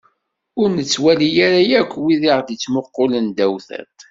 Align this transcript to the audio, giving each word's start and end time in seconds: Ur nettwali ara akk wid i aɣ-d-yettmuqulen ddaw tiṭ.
Ur 0.61 0.67
nettwali 0.75 1.29
ara 1.45 1.61
akk 1.79 1.91
wid 2.03 2.23
i 2.25 2.29
aɣ-d-yettmuqulen 2.33 3.25
ddaw 3.31 3.53
tiṭ. 3.67 3.91